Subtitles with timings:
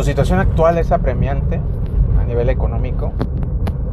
[0.00, 1.60] tu situación actual es apremiante
[2.18, 3.12] a nivel económico,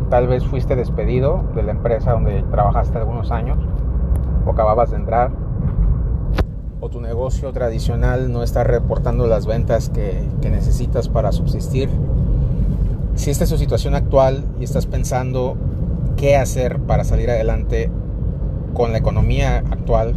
[0.10, 3.58] tal vez fuiste despedido de la empresa donde trabajaste algunos años
[4.46, 5.32] o acababas de entrar,
[6.80, 11.90] o tu negocio tradicional no está reportando las ventas que, necesitas para subsistir.
[13.16, 15.58] Si esta es tu situación actual y estás pensando
[16.16, 17.92] qué hacer para salir adelante
[18.74, 20.14] con la economía actual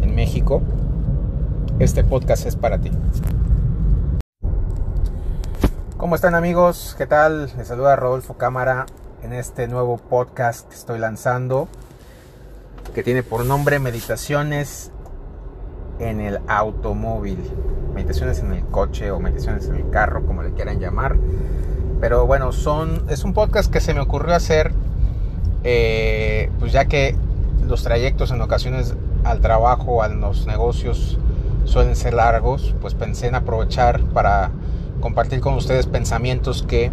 [0.00, 0.62] en México,
[1.80, 2.90] este podcast es para ti.
[6.04, 6.94] ¿Cómo están amigos?
[6.98, 7.50] ¿Qué tal?
[7.56, 8.84] Les saluda Rodolfo Cámara
[9.22, 11.66] en este nuevo podcast que estoy lanzando
[12.94, 14.90] que tiene por nombre Meditaciones
[16.00, 17.38] en el automóvil.
[17.94, 21.16] Meditaciones en el coche o meditaciones en el carro, como le quieran llamar.
[22.02, 24.72] Pero bueno, son, es un podcast que se me ocurrió hacer,
[25.62, 27.16] eh, pues ya que
[27.66, 31.18] los trayectos en ocasiones al trabajo, a los negocios
[31.64, 34.50] suelen ser largos, pues pensé en aprovechar para
[35.04, 36.90] compartir con ustedes pensamientos que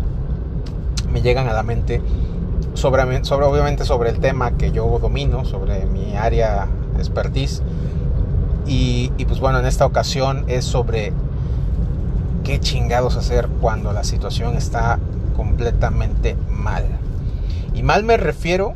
[1.14, 2.02] me llegan a la mente
[2.74, 7.64] sobre, obviamente sobre el tema que yo domino, sobre mi área de expertise.
[8.68, 11.14] Y pues bueno, en esta ocasión es sobre
[12.44, 15.00] qué chingados hacer cuando la situación está
[15.38, 16.84] completamente mal.
[17.74, 18.74] Y mal me refiero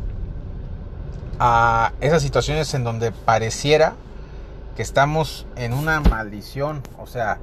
[1.40, 3.96] a esas situaciones en donde pareciera
[4.78, 7.38] que estamos en una maldición, o sea,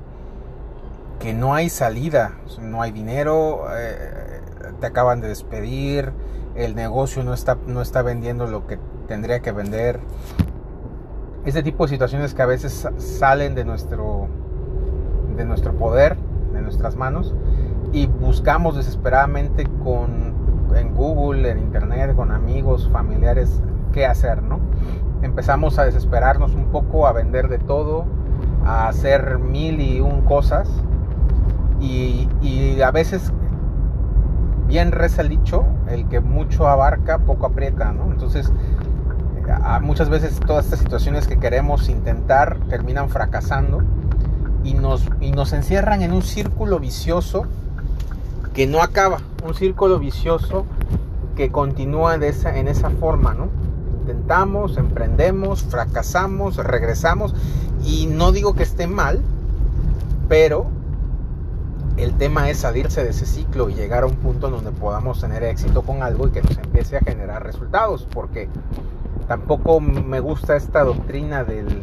[1.23, 4.41] que no hay salida, no hay dinero, eh,
[4.81, 6.13] te acaban de despedir,
[6.57, 10.01] el negocio no está, no está vendiendo lo que tendría que vender.
[11.45, 14.27] Este tipo de situaciones que a veces salen de nuestro,
[15.37, 16.17] de nuestro poder,
[16.53, 17.37] de nuestras manos,
[17.93, 23.63] y buscamos desesperadamente con, en Google, en Internet, con amigos, familiares,
[23.93, 24.59] qué hacer, ¿no?
[25.23, 28.07] Empezamos a desesperarnos un poco, a vender de todo,
[28.65, 30.69] a hacer mil y un cosas,
[31.83, 33.33] y, a veces
[34.67, 38.11] bien reza el dicho, el que mucho abarca, poco aprieta, ¿no?
[38.11, 38.51] Entonces,
[39.83, 43.83] muchas veces todas estas situaciones que queremos intentar terminan fracasando
[44.65, 47.47] y nos, y nos encierran en un círculo vicioso
[48.55, 50.65] que no acaba, un círculo vicioso
[51.37, 53.49] que continúa de esa, en esa forma, ¿no?
[54.01, 57.35] Intentamos, emprendemos, fracasamos, regresamos
[57.85, 59.21] y no digo que esté mal,
[60.29, 60.67] pero
[61.97, 65.21] el tema es salirse de ese ciclo y llegar a un punto en donde podamos
[65.21, 68.49] tener éxito con algo y que nos empiece a generar resultados, porque
[69.29, 71.83] tampoco me gusta esta doctrina del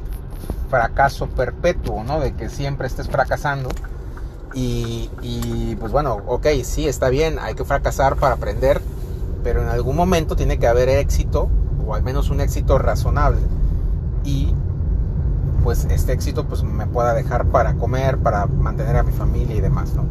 [0.70, 2.20] fracaso perpetuo, ¿no?
[2.20, 3.70] De que siempre estés fracasando.
[4.54, 8.82] Y, pues bueno, ok, sí, está bien, hay que fracasar para aprender,
[9.44, 11.50] pero en algún momento tiene que haber éxito,
[11.86, 13.42] o al menos un éxito razonable.
[14.24, 14.54] Y
[15.60, 19.62] pues este éxito pues me pueda dejar para comer, para mantener a mi familia y
[19.62, 20.06] demás, ¿no?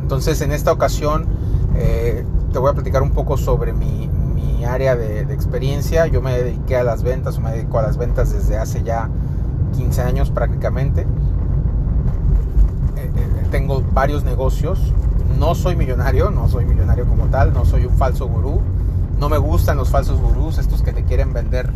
[0.00, 1.26] Entonces en esta ocasión
[1.74, 6.06] eh, te voy a platicar un poco sobre mi, mi área de, experiencia.
[6.06, 9.08] Yo me dediqué a las ventas o me dedico a las ventas desde hace ya
[9.76, 11.02] 15 años prácticamente.
[11.02, 11.06] Eh,
[12.96, 14.92] eh, tengo varios negocios.
[15.38, 18.60] No soy millonario, no soy millonario como tal, no soy un falso gurú.
[19.18, 21.70] No me gustan los falsos gurús, estos que te quieren vender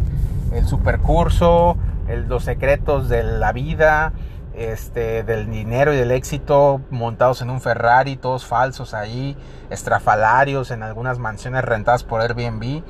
[0.53, 1.77] el supercurso,
[2.09, 4.12] el, los secretos de la vida,
[4.55, 9.37] este, del dinero y del éxito montados en un Ferrari, todos falsos ahí,
[9.71, 12.83] estrafalarios en algunas mansiones rentadas por Airbnb.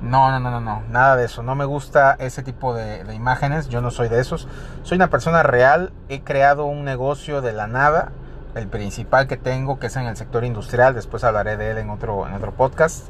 [0.00, 1.42] No, no, no, no, no, nada de eso.
[1.42, 3.68] No me gusta ese tipo de, de, imágenes.
[3.68, 4.46] Yo no soy de esos.
[4.84, 5.92] Soy una persona real.
[6.08, 8.12] He creado un negocio de la nada.
[8.54, 10.94] El principal que tengo, que es en el sector industrial.
[10.94, 13.08] Después hablaré de él en otro, en otro podcast.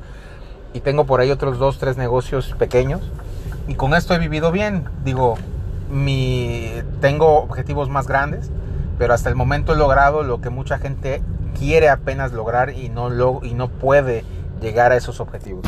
[0.73, 3.03] Y tengo por ahí otros dos, tres negocios pequeños.
[3.69, 4.85] Y con esto he vivido bien.
[5.05, 5.37] Digo,
[5.91, 8.51] mi, tengo objetivos más grandes,
[8.99, 11.23] pero hasta el momento he logrado lo que mucha gente
[11.57, 14.25] quiere apenas lograr y no, lo, y no puede
[14.61, 15.67] llegar a esos objetivos.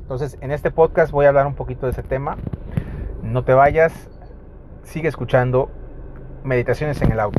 [0.00, 2.38] Entonces, en este podcast voy a hablar un poquito de ese tema.
[3.22, 3.92] No te vayas,
[4.82, 5.70] sigue escuchando
[6.44, 7.38] Meditaciones en el auto.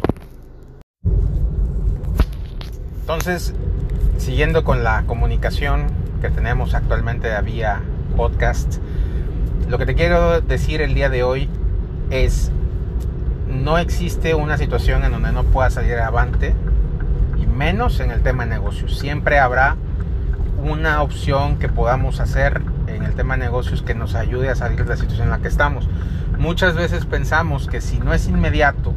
[3.01, 3.53] Entonces,
[4.17, 5.87] siguiendo con la comunicación
[6.21, 7.81] que tenemos actualmente vía
[8.15, 8.77] podcast,
[9.67, 11.49] lo que te quiero decir el día de hoy
[12.09, 12.51] es,
[13.47, 16.53] no existe una situación en donde no pueda salir avante,
[17.37, 18.97] y menos en el tema de negocios.
[18.97, 19.75] Siempre habrá
[20.63, 24.83] una opción que podamos hacer en el tema de negocios que nos ayude a salir
[24.83, 25.87] de la situación en la que estamos.
[26.37, 28.93] Muchas veces pensamos que si no es inmediato,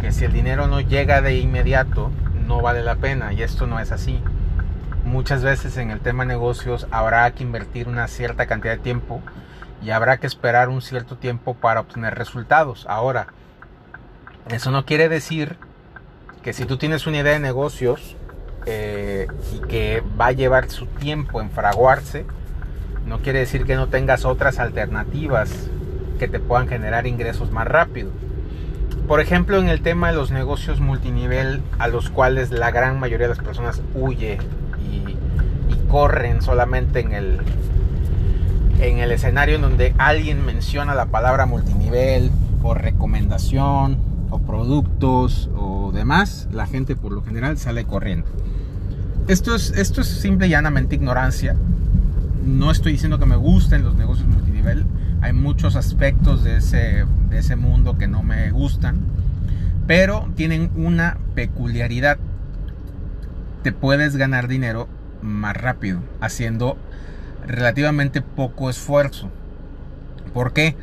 [0.00, 2.10] que si el dinero no llega de inmediato,
[2.46, 4.20] no vale la pena, y esto no es así.
[5.04, 9.22] Muchas veces en el tema de negocios habrá que invertir una cierta cantidad de tiempo
[9.82, 12.86] y habrá que esperar un cierto tiempo para obtener resultados.
[12.88, 13.28] Ahora,
[14.50, 15.56] eso no quiere decir
[16.42, 18.16] que si tú tienes una idea de negocios
[18.66, 22.24] eh, y que va a llevar su tiempo en fraguarse,
[23.06, 25.68] no quiere decir que no tengas otras alternativas
[26.18, 28.10] que te puedan generar ingresos más rápido.
[29.06, 33.28] Por ejemplo, en el tema de los negocios multinivel a los cuales la gran mayoría
[33.28, 34.38] de las personas huye
[34.78, 35.16] y,
[35.88, 37.40] corren solamente en el,
[38.78, 42.30] en el escenario en donde alguien menciona la palabra multinivel
[42.62, 43.98] o recomendación
[44.30, 48.28] o productos o demás, la gente por lo general sale corriendo.
[49.26, 51.56] Esto es, esto es simple y llanamente ignorancia.
[52.44, 54.86] No estoy diciendo que me gusten los negocios multinivel,
[55.20, 59.00] hay muchos aspectos de ese, de ese mundo que no me gustan,
[59.86, 62.18] pero tienen una peculiaridad.
[63.62, 64.88] Te puedes ganar dinero
[65.20, 66.78] más rápido haciendo
[67.48, 69.30] relativamente poco esfuerzo.
[70.32, 70.76] ¿Por qué?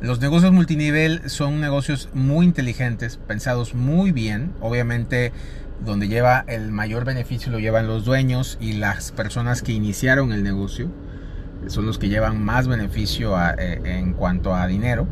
[0.00, 4.52] Los negocios multinivel son negocios muy inteligentes, pensados muy bien.
[4.60, 5.32] Obviamente
[5.84, 10.42] donde lleva el mayor beneficio lo llevan los dueños y las personas que iniciaron el
[10.42, 10.90] negocio
[11.68, 15.06] son los que llevan más beneficio eh, en cuanto a dinero.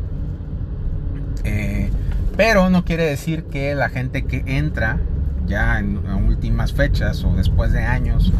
[1.43, 1.89] Eh,
[2.35, 4.99] pero no quiere decir que la gente que entra
[5.45, 5.97] ya en,
[6.27, 8.31] últimas fechas o después de años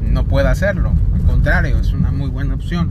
[0.00, 0.92] no pueda hacerlo.
[1.26, 2.90] Contrario, es una muy buena opción.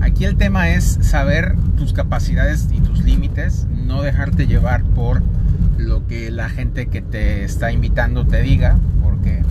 [0.00, 5.22] Aquí el tema es saber tus capacidades y tus límites, no dejarte llevar por
[5.76, 9.42] lo que la gente que te está invitando te diga, porque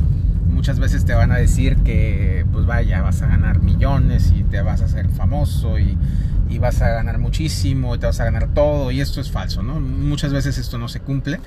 [0.50, 4.62] muchas veces te van a decir que pues vaya, vas a ganar millones y te
[4.62, 5.98] vas a hacer famoso y,
[6.60, 9.80] vas a ganar muchísimo y te vas a ganar todo y esto es falso, ¿no?
[9.80, 11.40] Muchas veces esto no se cumple,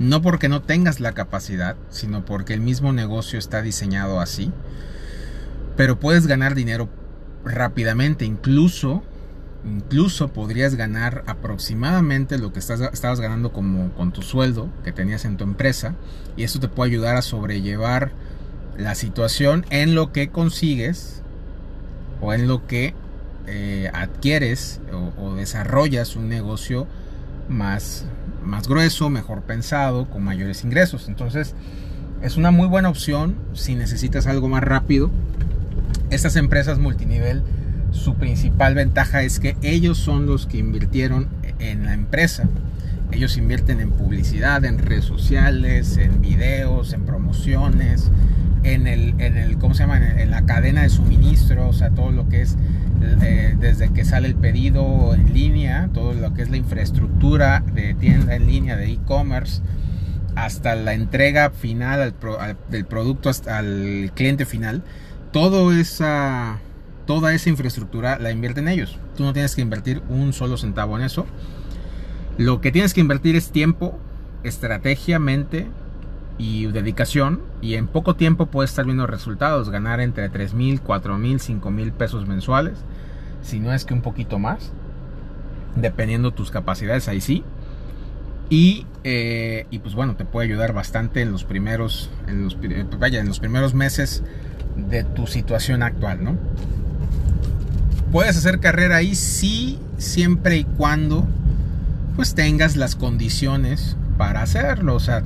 [0.00, 4.50] no porque no tengas la capacidad, sino porque el mismo negocio está diseñado así.
[5.76, 6.88] Pero puedes ganar dinero
[7.44, 9.02] rápidamente, incluso
[9.64, 15.24] incluso podrías ganar aproximadamente lo que estás, estabas ganando como con tu sueldo que tenías
[15.24, 15.96] en tu empresa
[16.36, 18.12] y esto te puede ayudar a sobrellevar
[18.78, 21.22] la situación en lo que consigues
[22.20, 22.94] o en lo que
[23.46, 24.80] eh, adquieres
[25.18, 26.86] o, desarrollas un negocio
[27.48, 28.06] más,
[28.42, 31.08] más grueso, mejor pensado, con mayores ingresos.
[31.08, 31.54] Entonces
[32.22, 35.10] es una muy buena opción si necesitas algo más rápido.
[36.10, 37.42] Estas empresas multinivel,
[37.90, 42.48] su principal ventaja es que ellos son los que invirtieron en la empresa.
[43.12, 48.10] Ellos invierten en publicidad, en redes sociales, en videos, en promociones,
[48.62, 50.20] en el, en el ¿cómo se llama?
[50.20, 52.56] En, la cadena de suministro, o sea, todo lo que es
[53.22, 57.94] eh, desde que sale el pedido en línea, todo lo que es la infraestructura de
[57.94, 59.62] tienda en línea, de e-commerce,
[60.34, 62.14] hasta la entrega final
[62.70, 64.82] del producto hasta al cliente final,
[65.36, 66.60] todo esa,
[67.04, 68.98] toda esa infraestructura la invierten ellos.
[69.18, 71.26] Tú no tienes que invertir un solo centavo en eso.
[72.38, 73.98] Lo que tienes que invertir es tiempo,
[74.44, 75.66] estrategia, mente
[76.38, 81.18] y dedicación y en poco tiempo puedes estar viendo resultados, ganar entre 3 mil, 4
[81.18, 82.78] mil, 5 mil pesos mensuales,
[83.42, 84.72] si no es que un poquito más,
[85.74, 87.44] dependiendo tus capacidades, ahí sí.
[88.48, 92.56] Y, eh, y pues bueno, te puede ayudar bastante en los primeros, en los,
[92.98, 94.22] vaya, en los primeros meses
[94.76, 96.36] de tu situación actual, ¿no?
[98.12, 101.26] Puedes hacer carrera ahí sí, siempre y cuando
[102.16, 105.22] pues tengas las condiciones para hacerlo, o sea,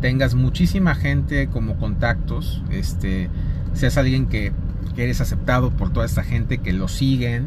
[0.00, 3.28] tengas muchísima gente como contactos, este,
[3.74, 4.52] seas alguien que,
[4.94, 7.46] eres aceptado por toda esta gente que lo siguen,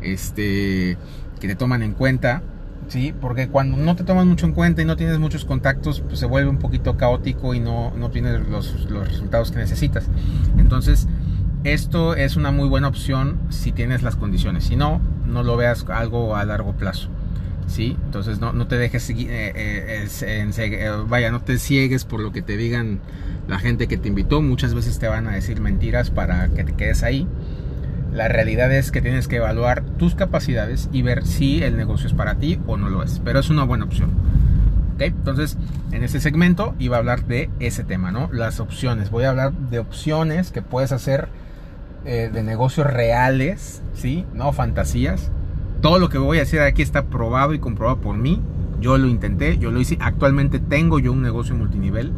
[0.00, 0.96] este,
[1.38, 2.42] que te toman en cuenta,
[2.88, 3.14] ¿sí?
[3.18, 6.26] Porque cuando no te toman mucho en cuenta y no tienes muchos contactos, pues se
[6.26, 10.08] vuelve un poquito caótico y no, no tienes los, los resultados que necesitas.
[10.58, 11.06] Entonces,
[11.64, 14.64] esto es una muy buena opción si tienes las condiciones.
[14.64, 17.08] Si no, no lo veas algo a largo plazo.
[17.68, 17.96] ¿sí?
[18.04, 22.56] Entonces no, te dejes, eh, eh, eh, vaya, no te ciegues por lo que te
[22.56, 23.00] digan
[23.46, 24.42] la gente que te invitó.
[24.42, 27.26] Muchas veces te van a decir mentiras para que te quedes ahí.
[28.12, 32.14] La realidad es que tienes que evaluar tus capacidades y ver si el negocio es
[32.14, 33.20] para ti o no lo es.
[33.24, 34.10] Pero es una buena opción.
[34.98, 35.56] Entonces,
[35.92, 38.28] en este segmento iba a hablar de ese tema, ¿no?
[38.32, 39.10] Las opciones.
[39.10, 41.28] Voy a hablar de opciones que puedes hacer
[42.04, 44.24] de negocios reales, ¿sí?
[44.32, 45.30] No fantasías
[45.80, 48.42] todo lo que voy a decir aquí está probado y comprobado por mí.
[48.80, 49.96] Yo lo intenté, yo lo hice.
[50.00, 52.12] Actualmente tengo yo un negocio multinivel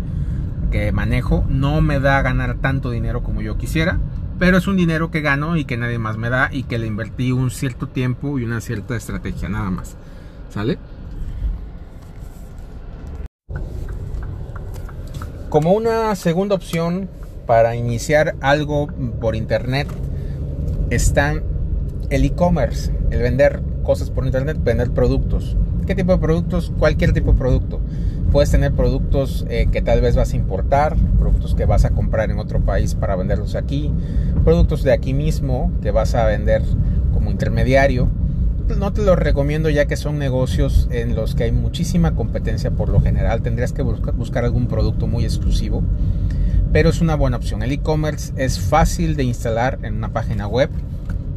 [0.70, 1.44] que manejo.
[1.49, 3.99] No me da ganar tanto dinero como yo quisiera,
[4.40, 6.87] pero es un dinero que gano y que nadie más me da y que le
[6.87, 9.97] invertí un cierto tiempo y una cierta estrategia, nada más.
[10.49, 10.78] ¿Sale?
[15.50, 17.11] Como una segunda opción
[17.47, 18.87] para iniciar algo
[19.20, 19.88] por internet
[20.88, 21.42] están
[22.09, 25.54] el e-commerce, el vender cosas por internet, vender productos.
[25.87, 26.73] ¿Qué tipo de productos?
[26.78, 27.80] Cualquier tipo de producto.
[28.33, 32.31] Puedes tener productos eh, que tal vez vas a importar, productos que vas a comprar
[32.31, 33.93] en otro país para venderlos aquí,
[34.45, 36.62] productos de aquí mismo que vas a vender
[37.12, 38.09] como intermediario.
[38.79, 42.89] No te los recomiendo ya que son negocios en los que hay muchísima competencia por
[42.89, 43.43] lo general.
[43.43, 45.83] Tendrías que buscar algún producto muy exclusivo,
[46.73, 47.65] pero es una buena opción.
[47.65, 50.71] El e-commerce es fácil de instalar en una página web,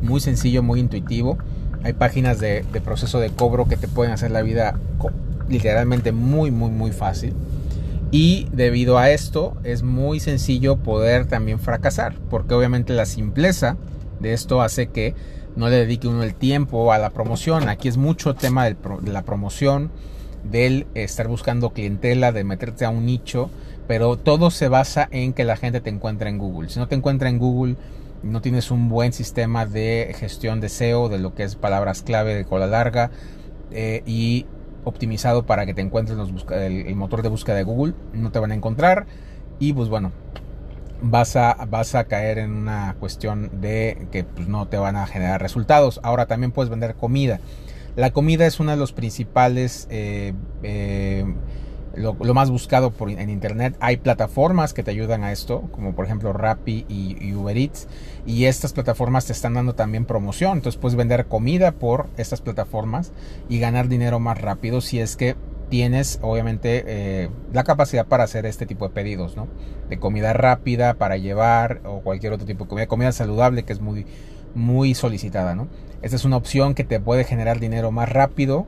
[0.03, 1.39] muy sencillo, muy intuitivo.
[1.83, 4.75] Hay páginas de, de proceso de cobro que te pueden hacer la vida
[5.53, 7.33] literalmente muy, muy, muy fácil.
[8.11, 13.77] Y debido a esto es muy sencillo poder también fracasar, porque obviamente la simpleza
[14.19, 15.15] de esto hace que
[15.55, 17.69] no le dedique uno el tiempo a la promoción.
[17.69, 18.75] Aquí es mucho tema de
[19.11, 19.91] la promoción,
[20.43, 23.49] del estar buscando clientela, de meterte a un nicho,
[23.87, 26.69] pero todo se basa en que la gente te encuentre en Google.
[26.69, 27.77] Si no te encuentra en Google,
[28.23, 32.35] no tienes un buen sistema de gestión de SEO, de lo que es palabras clave
[32.35, 33.11] de cola larga
[33.71, 34.45] eh, y
[34.83, 36.17] optimizado para que te encuentres
[36.51, 39.05] el, motor de búsqueda de Google, no te van a encontrar
[39.59, 40.11] y pues bueno,
[41.01, 45.05] vas a, vas a caer en una cuestión de que pues, no te van a
[45.05, 45.99] generar resultados.
[46.03, 47.39] Ahora también puedes vender comida.
[47.95, 51.25] La comida es uno de los principales eh, eh,
[51.95, 53.75] lo, más buscado por, en internet.
[53.79, 57.87] Hay plataformas que te ayudan a esto, como por ejemplo Rappi y, Uber Eats.
[58.25, 60.57] Y estas plataformas te están dando también promoción.
[60.57, 63.11] Entonces puedes vender comida por estas plataformas
[63.49, 65.35] y ganar dinero más rápido si es que
[65.69, 69.47] tienes obviamente eh, la capacidad para hacer este tipo de pedidos, ¿no?
[69.89, 73.81] De comida rápida para llevar o cualquier otro tipo de comida, comida saludable que es
[73.81, 74.05] muy,
[74.55, 75.67] muy solicitada, ¿no?
[76.01, 78.67] Esta es una opción que te puede generar dinero más rápido,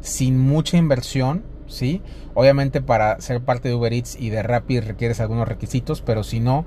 [0.00, 2.02] sin mucha inversión ¿sí?
[2.34, 6.40] Obviamente para ser parte de Uber Eats y de Rappi requieres algunos requisitos, pero si
[6.40, 6.64] no,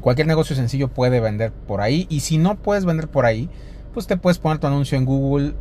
[0.00, 2.06] cualquier negocio sencillo puede vender por ahí.
[2.08, 3.48] Y si no puedes vender por ahí,
[3.92, 5.54] pues te puedes poner tu anuncio en Google,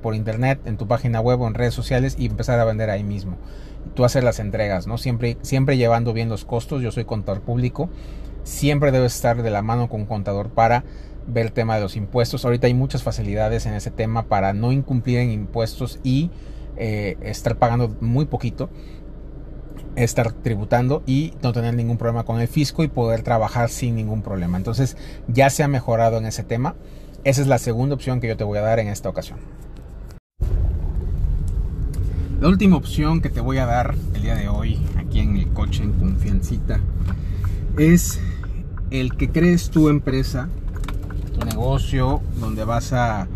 [0.00, 3.04] por internet, en tu página web o en redes sociales y empezar a vender ahí
[3.04, 3.36] mismo.
[3.94, 4.98] Tú hacer las entregas, ¿no?
[4.98, 6.82] Siempre, siempre llevando bien los costos.
[6.82, 7.90] Yo soy contador público.
[8.44, 10.84] Siempre debes estar de la mano con un contador para
[11.26, 12.44] ver el tema de los impuestos.
[12.44, 16.30] Ahorita hay muchas facilidades en ese tema para no incumplir en impuestos y
[16.76, 18.70] eh, estar pagando muy poquito,
[19.96, 24.22] estar tributando y no tener ningún problema con el fisco y poder trabajar sin ningún
[24.22, 24.56] problema.
[24.56, 24.96] Entonces
[25.28, 26.76] ya se ha mejorado en ese tema.
[27.24, 29.38] Esa es la segunda opción que yo te voy a dar en esta ocasión.
[32.40, 35.48] La última opción que te voy a dar el día de hoy aquí en el
[35.54, 36.80] coche en confiancita
[37.78, 38.20] es
[38.90, 40.48] el que crees tu empresa,
[41.32, 43.26] tu negocio, donde vas a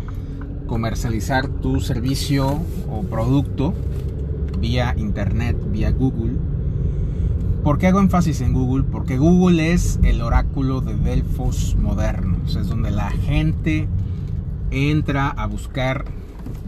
[0.71, 3.73] comercializar tu servicio o producto
[4.57, 6.37] vía internet, vía Google.
[7.61, 8.85] ¿Por qué hago énfasis en Google?
[8.89, 12.55] Porque Google es el oráculo de Delfos modernos.
[12.55, 13.89] Es donde la gente
[14.71, 16.05] entra a buscar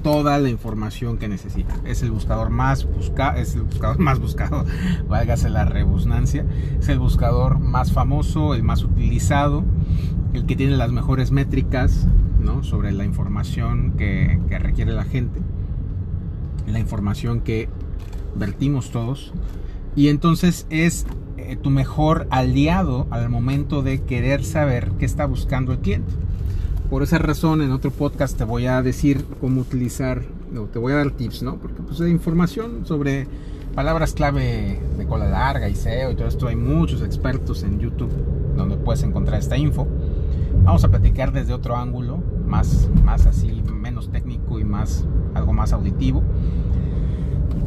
[0.03, 1.73] toda la información que necesita.
[1.85, 4.65] Es el buscador más buscado, es el buscador más buscado,
[5.07, 6.45] válgase la rebusnancia.
[6.77, 9.63] Es el buscador más famoso, el más utilizado,
[10.33, 12.05] el que tiene las mejores métricas,
[12.61, 15.39] sobre la información que, requiere la gente,
[16.67, 17.69] la información que
[18.35, 19.33] vertimos todos.
[19.95, 21.05] Y entonces es
[21.37, 26.11] eh, tu mejor aliado al momento de querer saber qué está buscando el cliente.
[26.89, 30.23] Por esa razón, en otro podcast te voy a decir cómo utilizar,
[30.71, 31.57] te voy a dar tips, ¿no?
[31.57, 33.27] Porque pues de información sobre
[33.73, 38.11] palabras clave de cola larga y SEO y todo esto, hay muchos expertos en YouTube
[38.55, 39.87] donde puedes encontrar esta info.
[40.63, 45.73] Vamos a platicar desde otro ángulo, más, más así, menos técnico y más algo más
[45.73, 46.23] auditivo.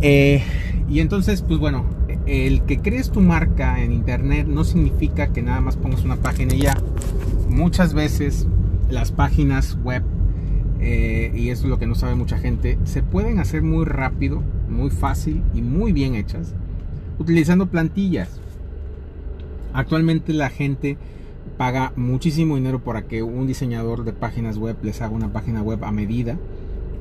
[0.01, 0.43] Eh,
[0.89, 1.85] y entonces, pues bueno,
[2.27, 6.55] el que crees tu marca en internet no significa que nada más pongas una página
[6.55, 6.77] y ya.
[7.49, 8.47] Muchas veces
[8.91, 10.03] las páginas web,
[10.81, 14.43] eh, y eso es lo que no sabe mucha gente, se pueden hacer muy rápido,
[14.69, 16.55] muy fácil y muy bien hechas
[17.19, 18.41] utilizando plantillas.
[19.73, 20.97] Actualmente la gente
[21.57, 25.85] paga muchísimo dinero para que un diseñador de páginas web les haga una página web
[25.85, 26.37] a medida.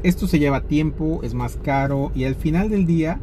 [0.03, 3.19] Esto se lleva tiempo, es más caro y al final del día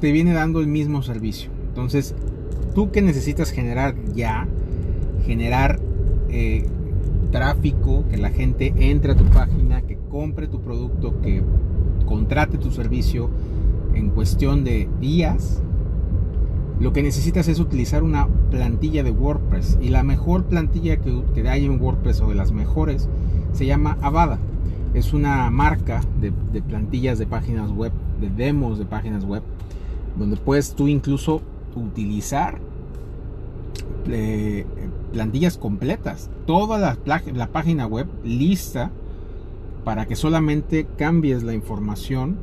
[0.00, 1.50] te viene dando el mismo servicio.
[1.68, 2.14] Entonces,
[2.74, 4.48] tú que necesitas generar ya,
[5.24, 5.78] generar
[6.28, 6.66] eh,
[7.30, 11.42] tráfico, que la gente entre a tu página, que compre tu producto, que
[12.06, 13.30] contrate tu servicio
[13.94, 15.62] en cuestión de días,
[16.82, 21.48] lo que necesitas es utilizar una plantilla de WordPress y la mejor plantilla que, que
[21.48, 23.08] hay en WordPress o de las mejores
[23.52, 24.40] se llama Avada.
[24.92, 29.44] Es una marca de, plantillas de páginas web, de demos de páginas web,
[30.18, 31.40] donde puedes tú incluso
[31.76, 32.58] utilizar
[34.08, 34.66] eh,
[35.12, 38.90] plantillas completas, toda la, la página web lista
[39.84, 42.38] para que solamente cambies la información,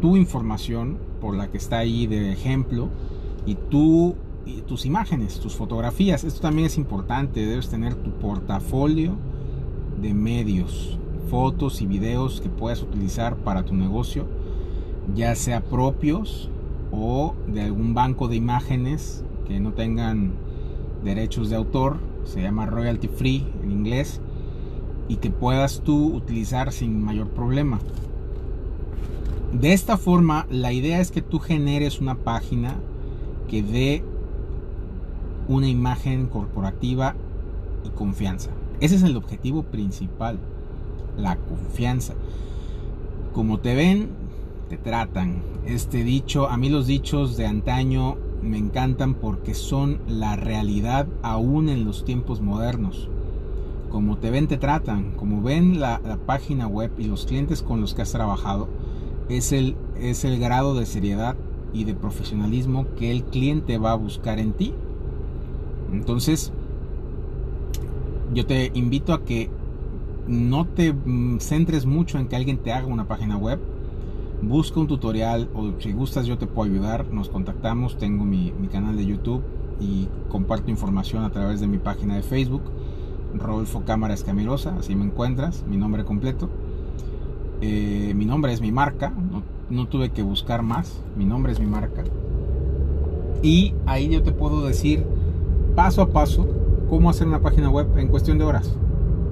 [0.00, 2.88] tu información por la que está ahí de ejemplo
[3.46, 4.16] y tú
[4.66, 6.24] tus imágenes, tus fotografías.
[6.24, 9.16] Esto también es importante, debes tener tu portafolio
[10.00, 10.98] de medios,
[11.30, 14.26] fotos y videos que puedas utilizar para tu negocio,
[15.14, 16.50] ya sea propios
[16.92, 20.32] o de algún banco de imágenes que no tengan
[21.04, 24.20] derechos de autor, se llama royalty free en inglés,
[25.08, 27.78] y que puedas tú utilizar sin mayor problema.
[29.52, 32.74] De esta forma, la idea es que tú generes una página
[33.46, 34.04] que dé
[35.48, 37.14] una imagen corporativa
[37.84, 38.50] y confianza.
[38.80, 40.38] Ese es el objetivo principal,
[41.16, 42.14] la confianza.
[43.32, 44.10] Como te ven,
[44.68, 45.42] te tratan.
[45.66, 51.68] Este dicho, a mí los dichos de antaño me encantan porque son la realidad aún
[51.68, 53.08] en los tiempos modernos.
[53.90, 55.12] Como te ven, te tratan.
[55.12, 58.68] Como ven la, página web y los clientes con los que has trabajado,
[59.28, 61.36] es el, es el grado de seriedad
[61.72, 64.72] y de profesionalismo que el cliente va a buscar en ti.
[65.92, 66.52] Entonces,
[68.32, 69.50] yo te invito a que
[70.26, 73.58] no te mm, centres mucho en que alguien te haga una página web.
[74.42, 77.06] Busca un tutorial o si gustas yo te puedo ayudar.
[77.10, 79.42] Nos contactamos, tengo mi, canal de YouTube
[79.80, 82.62] y comparto información a través de mi página de Facebook.
[83.34, 86.48] Rodolfo Cámara Escamirosa, así me encuentras, mi nombre completo.
[87.60, 89.12] Eh, mi nombre es mi marca,
[89.70, 92.04] no tuve que buscar más, mi nombre es mi marca.
[93.42, 95.04] Y ahí yo te puedo decir
[95.74, 96.46] paso a paso
[96.88, 98.72] cómo hacer una página web en cuestión de horas.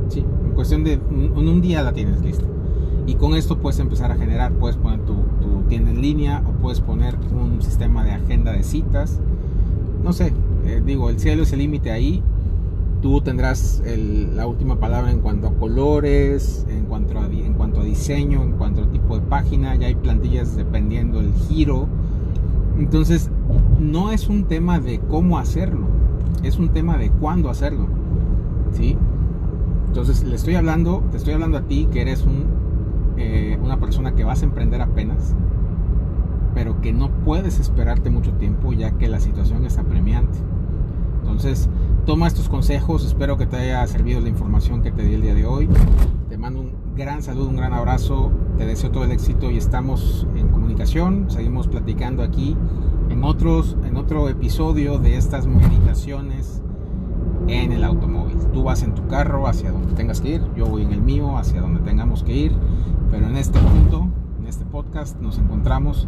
[0.09, 0.25] ¿sí?
[0.45, 2.45] En cuestión de en un día la tienes lista.
[3.07, 5.15] Y con esto puedes empezar a generar, puedes poner tu,
[5.69, 9.21] tienda en línea o puedes poner un sistema de agenda de citas.
[10.03, 10.33] No sé,
[10.65, 12.23] eh, digo, el cielo es el límite ahí.
[13.03, 17.29] Tú tendrás la última palabra en cuanto a colores, en cuanto a
[17.95, 19.75] diseño, en cuanto a tipo de página.
[19.77, 21.89] Ya hay plantillas dependiendo del giro.
[22.79, 23.31] Entonces,
[23.81, 25.95] no es un tema de cómo hacerlo
[26.45, 27.87] es un tema de cuándo hacerlo.
[28.73, 28.97] ¿Sí?
[29.89, 32.25] Entonces le estoy hablando, te estoy hablando a ti que eres
[33.17, 35.35] eh, una persona que vas a emprender apenas,
[36.55, 40.39] pero que no puedes esperarte mucho tiempo ya que la situación es apremiante.
[41.21, 41.69] Entonces,
[42.05, 45.35] toma estos consejos, espero que te haya servido la información que te di el día
[45.35, 45.69] de hoy.
[46.29, 50.27] Te mando un gran saludo, un gran abrazo, te deseo todo el éxito y estamos
[50.37, 52.57] en comunicación, seguimos platicando aquí
[53.09, 56.63] en, otros, en otro episodio de estas meditaciones
[57.49, 58.37] en el automóvil.
[58.53, 61.39] Tú vas en tu carro hacia donde tengas que ir, yo voy en el mío
[61.39, 62.53] hacia donde tengamos que ir,
[63.11, 64.09] pero en este punto,
[64.41, 66.07] en este podcast, nos encontramos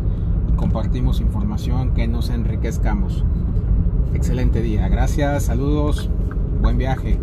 [0.50, 3.24] y compartimos información que nos enriquezcamos.
[4.16, 6.08] Excelente día, gracias, saludos,
[6.62, 7.18] buen viaje.